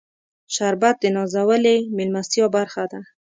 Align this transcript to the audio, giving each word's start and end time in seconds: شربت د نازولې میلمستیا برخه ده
شربت 0.55 0.95
د 1.01 1.05
نازولې 1.15 1.77
میلمستیا 1.95 2.45
برخه 2.55 2.83
ده 2.91 2.99